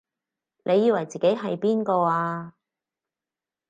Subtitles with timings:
[0.63, 2.55] 你以為自己係邊個啊？